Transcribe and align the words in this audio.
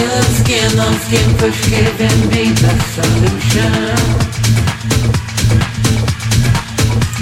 Feeling 0.00 0.22
skin 0.22 0.80
on 0.80 0.94
skin 0.94 1.36
push 1.36 1.68
giving 1.68 2.20
me 2.30 2.52
the 2.56 2.72
solution. 2.94 3.72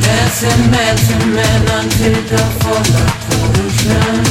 Dancing 0.00 0.70
man 0.70 0.96
to 0.96 1.16
man 1.26 1.62
until 1.78 2.22
the 2.30 2.42
fall 2.60 2.88
of 3.02 3.12
pollution. 3.26 4.27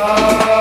Oh. 0.00 0.57